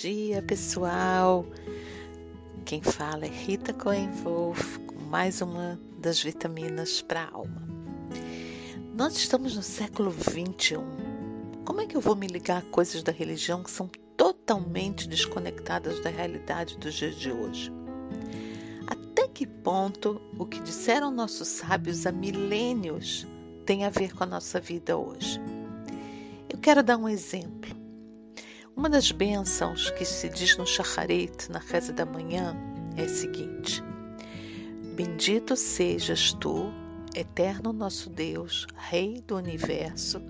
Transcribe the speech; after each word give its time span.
dia, 0.00 0.42
pessoal. 0.42 1.46
Quem 2.64 2.82
fala 2.82 3.24
é 3.24 3.28
Rita 3.28 3.72
Cohen 3.72 4.10
Wolf 4.22 4.78
com 4.78 5.00
mais 5.08 5.40
uma 5.40 5.80
das 5.98 6.22
vitaminas 6.22 7.00
para 7.00 7.22
a 7.22 7.30
alma. 7.30 7.66
Nós 8.94 9.16
estamos 9.16 9.56
no 9.56 9.62
século 9.62 10.10
21. 10.10 10.84
Como 11.64 11.80
é 11.80 11.86
que 11.86 11.96
eu 11.96 12.00
vou 12.00 12.14
me 12.14 12.26
ligar 12.26 12.58
a 12.58 12.70
coisas 12.70 13.02
da 13.02 13.10
religião 13.10 13.62
que 13.62 13.70
são 13.70 13.88
totalmente 14.16 15.08
desconectadas 15.08 16.00
da 16.00 16.10
realidade 16.10 16.76
dos 16.76 16.94
dias 16.94 17.14
de 17.16 17.32
hoje? 17.32 17.72
Até 18.86 19.26
que 19.28 19.46
ponto 19.46 20.20
o 20.38 20.44
que 20.44 20.60
disseram 20.60 21.10
nossos 21.10 21.48
sábios 21.48 22.06
há 22.06 22.12
milênios 22.12 23.26
tem 23.64 23.84
a 23.84 23.90
ver 23.90 24.14
com 24.14 24.24
a 24.24 24.26
nossa 24.26 24.60
vida 24.60 24.96
hoje? 24.96 25.40
Eu 26.50 26.58
quero 26.58 26.82
dar 26.82 26.98
um 26.98 27.08
exemplo. 27.08 27.65
Uma 28.76 28.90
das 28.90 29.10
bênçãos 29.10 29.90
que 29.92 30.04
se 30.04 30.28
diz 30.28 30.58
no 30.58 30.66
Shacharit, 30.66 31.50
na 31.50 31.58
reza 31.58 31.94
da 31.94 32.04
manhã, 32.04 32.54
é 32.94 33.04
a 33.04 33.08
seguinte: 33.08 33.82
Bendito 34.94 35.56
sejas 35.56 36.34
tu, 36.34 36.70
eterno 37.14 37.72
nosso 37.72 38.10
Deus, 38.10 38.66
Rei 38.76 39.22
do 39.22 39.34
universo, 39.34 40.20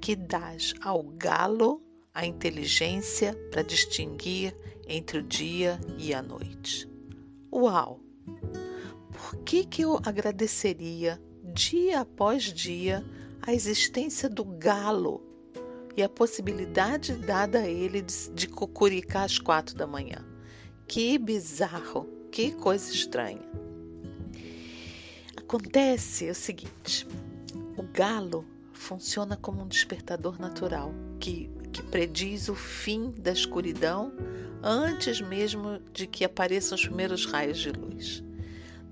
que 0.00 0.16
dás 0.16 0.72
ao 0.80 1.02
galo 1.02 1.82
a 2.14 2.24
inteligência 2.24 3.34
para 3.50 3.62
distinguir 3.62 4.56
entre 4.88 5.18
o 5.18 5.22
dia 5.22 5.78
e 5.98 6.14
a 6.14 6.22
noite. 6.22 6.88
Uau! 7.52 8.00
Por 9.12 9.36
que, 9.44 9.66
que 9.66 9.82
eu 9.82 10.00
agradeceria 10.06 11.20
dia 11.52 12.00
após 12.00 12.44
dia 12.44 13.04
a 13.42 13.52
existência 13.52 14.26
do 14.26 14.42
galo 14.42 15.29
e 16.00 16.02
a 16.02 16.08
possibilidade 16.08 17.14
dada 17.14 17.60
a 17.60 17.68
ele 17.68 18.00
de, 18.00 18.30
de 18.30 18.48
às 19.14 19.38
quatro 19.38 19.76
da 19.76 19.86
manhã. 19.86 20.24
Que 20.88 21.18
bizarro, 21.18 22.08
que 22.32 22.52
coisa 22.52 22.90
estranha. 22.90 23.42
Acontece 25.36 26.30
o 26.30 26.34
seguinte: 26.34 27.06
o 27.76 27.82
galo 27.82 28.46
funciona 28.72 29.36
como 29.36 29.62
um 29.62 29.68
despertador 29.68 30.40
natural 30.40 30.94
que, 31.18 31.50
que 31.70 31.82
prediz 31.82 32.48
o 32.48 32.54
fim 32.54 33.10
da 33.18 33.32
escuridão 33.32 34.10
antes 34.62 35.20
mesmo 35.20 35.80
de 35.92 36.06
que 36.06 36.24
apareçam 36.24 36.76
os 36.76 36.84
primeiros 36.86 37.26
raios 37.26 37.58
de 37.58 37.72
luz. 37.72 38.24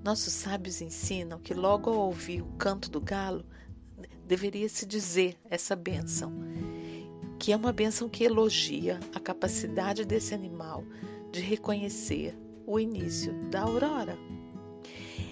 Nossos 0.03 0.31
sábios 0.31 0.79
ensinam 0.79 1.39
que 1.39 1.55
logo 1.55 1.89
ao 1.89 2.05
ouvir 2.05 2.41
o 2.41 2.53
canto 2.53 2.89
do 2.89 3.01
galo, 3.01 3.43
deveria 4.27 4.69
se 4.69 4.85
dizer 4.85 5.35
essa 5.49 5.75
bênção 5.75 6.31
que 7.39 7.53
é 7.53 7.55
uma 7.55 7.71
benção 7.71 8.09
que 8.09 8.25
elogia 8.25 8.99
a 9.15 9.19
capacidade 9.19 10.03
desse 10.03 10.33
animal 10.33 10.83
de 11.31 11.39
reconhecer 11.39 12.37
o 12.67 12.77
início 12.77 13.33
da 13.49 13.61
aurora. 13.61 14.17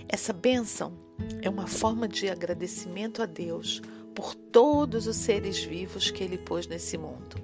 Essa 0.08 0.32
bênção 0.32 0.94
é 1.42 1.50
uma 1.50 1.68
forma 1.68 2.08
de 2.08 2.30
agradecimento 2.30 3.22
a 3.22 3.26
Deus 3.26 3.82
por 4.16 4.34
todos 4.34 5.06
os 5.06 5.18
seres 5.18 5.62
vivos 5.62 6.10
que 6.10 6.24
Ele 6.24 6.38
pôs 6.38 6.66
nesse 6.66 6.98
mundo. 6.98 7.36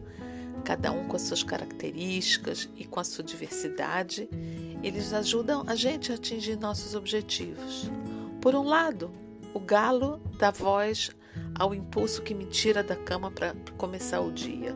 Cada 0.64 0.94
um 0.94 1.10
com 1.10 1.18
as 1.18 1.24
suas 1.24 1.44
características 1.44 2.70
e 2.78 2.86
com 2.86 3.02
a 3.02 3.04
sua 3.04 3.24
diversidade, 3.24 4.30
eles 4.82 5.12
ajudam 5.12 5.66
a 5.68 5.76
gente 5.76 6.10
a 6.12 6.16
atingir 6.16 6.58
nossos 6.58 6.96
objetivos. 6.96 7.92
Por 8.40 8.56
um 8.56 8.64
lado, 8.64 9.12
o 9.54 9.60
galo 9.60 10.22
dá 10.40 10.52
voz 10.52 11.12
ao 11.56 11.74
impulso 11.74 12.22
que 12.22 12.34
me 12.34 12.46
tira 12.46 12.84
da 12.84 12.96
cama 12.96 13.32
para 13.32 13.56
começar 13.78 14.22
o 14.22 14.32
dia. 14.32 14.76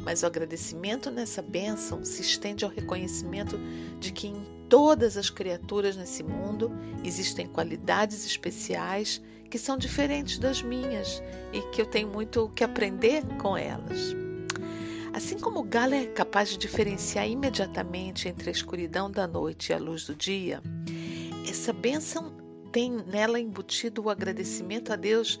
Mas 0.00 0.22
o 0.22 0.26
agradecimento 0.26 1.10
nessa 1.10 1.42
bênção 1.42 2.04
se 2.04 2.22
estende 2.22 2.64
ao 2.64 2.70
reconhecimento 2.70 3.58
de 3.98 4.12
que 4.12 4.28
em 4.28 4.46
todas 4.68 5.16
as 5.16 5.30
criaturas 5.30 5.96
nesse 5.96 6.22
mundo 6.22 6.70
existem 7.04 7.46
qualidades 7.46 8.24
especiais 8.26 9.20
que 9.50 9.58
são 9.58 9.78
diferentes 9.78 10.38
das 10.38 10.62
minhas 10.62 11.22
e 11.52 11.60
que 11.72 11.80
eu 11.80 11.86
tenho 11.86 12.08
muito 12.08 12.50
que 12.54 12.62
aprender 12.62 13.24
com 13.38 13.56
elas. 13.56 14.14
Assim 15.12 15.38
como 15.38 15.60
o 15.60 15.64
galo 15.64 15.94
é 15.94 16.06
capaz 16.06 16.50
de 16.50 16.58
diferenciar 16.58 17.28
imediatamente 17.28 18.28
entre 18.28 18.50
a 18.50 18.52
escuridão 18.52 19.10
da 19.10 19.26
noite 19.26 19.70
e 19.70 19.72
a 19.72 19.78
luz 19.78 20.04
do 20.04 20.14
dia, 20.14 20.62
essa 21.48 21.72
bênção 21.72 22.32
tem 22.70 22.92
nela 22.92 23.40
embutido 23.40 24.04
o 24.04 24.10
agradecimento 24.10 24.92
a 24.92 24.96
Deus 24.96 25.40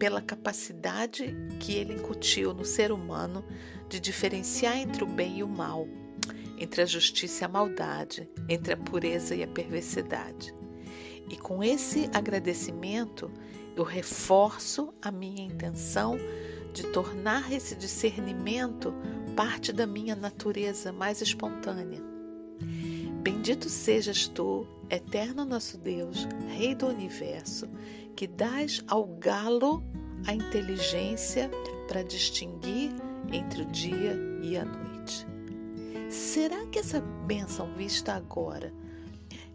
pela 0.00 0.22
capacidade 0.22 1.36
que 1.60 1.74
ele 1.74 1.92
incutiu 1.92 2.54
no 2.54 2.64
ser 2.64 2.90
humano 2.90 3.44
de 3.86 4.00
diferenciar 4.00 4.78
entre 4.78 5.04
o 5.04 5.06
bem 5.06 5.40
e 5.40 5.42
o 5.42 5.48
mal, 5.48 5.86
entre 6.56 6.80
a 6.80 6.86
justiça 6.86 7.44
e 7.44 7.46
a 7.46 7.48
maldade, 7.48 8.26
entre 8.48 8.72
a 8.72 8.78
pureza 8.78 9.34
e 9.34 9.42
a 9.42 9.46
perversidade. 9.46 10.54
E 11.28 11.36
com 11.36 11.62
esse 11.62 12.08
agradecimento, 12.14 13.30
eu 13.76 13.84
reforço 13.84 14.92
a 15.02 15.12
minha 15.12 15.44
intenção 15.44 16.16
de 16.72 16.84
tornar 16.86 17.52
esse 17.52 17.74
discernimento 17.74 18.94
parte 19.36 19.70
da 19.70 19.86
minha 19.86 20.16
natureza 20.16 20.92
mais 20.92 21.20
espontânea. 21.20 22.02
Bendito 23.22 23.68
sejas 23.68 24.26
tu, 24.26 24.66
eterno 24.88 25.44
nosso 25.44 25.76
Deus, 25.76 26.26
Rei 26.48 26.74
do 26.74 26.86
universo, 26.86 27.68
que 28.20 28.26
dás 28.26 28.84
ao 28.86 29.06
galo 29.06 29.82
a 30.26 30.34
inteligência 30.34 31.50
para 31.88 32.02
distinguir 32.02 32.90
entre 33.32 33.62
o 33.62 33.66
dia 33.70 34.14
e 34.42 34.58
a 34.58 34.64
noite. 34.66 35.26
Será 36.10 36.66
que 36.66 36.78
essa 36.78 37.00
bênção 37.00 37.74
vista 37.74 38.12
agora, 38.12 38.74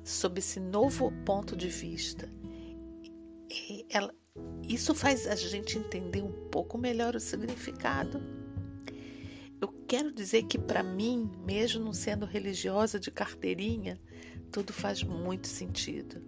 sob 0.03 0.40
esse 0.40 0.59
novo 0.59 1.12
ponto 1.24 1.56
de 1.56 1.68
vista, 1.68 2.28
ela, 3.88 4.12
isso 4.64 4.96
faz 4.96 5.28
a 5.28 5.36
gente 5.36 5.78
entender 5.78 6.24
um 6.24 6.50
pouco 6.50 6.76
melhor 6.76 7.16
o 7.16 7.20
significado? 7.20 8.20
Eu 9.62 9.68
quero 9.88 10.12
dizer 10.12 10.42
que 10.46 10.58
para 10.58 10.82
mim, 10.82 11.30
mesmo 11.46 11.86
não 11.86 11.94
sendo 11.94 12.26
religiosa 12.26 13.00
de 13.00 13.12
carteirinha, 13.12 14.02
tudo 14.52 14.74
faz 14.74 15.03
muito 15.03 15.47
sentido. 15.47 16.20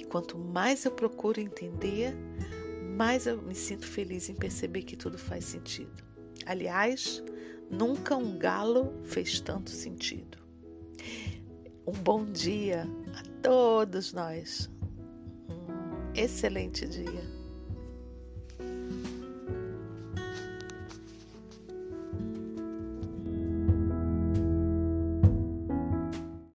E 0.00 0.04
quanto 0.04 0.38
mais 0.38 0.86
eu 0.86 0.90
procuro 0.90 1.38
entender, 1.38 2.16
mais 2.96 3.26
eu 3.26 3.42
me 3.42 3.54
sinto 3.54 3.86
feliz 3.86 4.30
em 4.30 4.34
perceber 4.34 4.82
que 4.82 4.96
tudo 4.96 5.18
faz 5.18 5.44
sentido. 5.44 6.02
Aliás, 6.46 7.22
nunca 7.70 8.16
um 8.16 8.38
galo 8.38 8.94
fez 9.04 9.40
tanto 9.40 9.68
sentido. 9.68 10.38
Um 11.86 11.92
bom 11.92 12.24
dia 12.24 12.88
a 13.14 13.22
todos 13.42 14.14
nós. 14.14 14.70
Um 15.50 16.14
excelente 16.14 16.86
dia. 16.86 17.39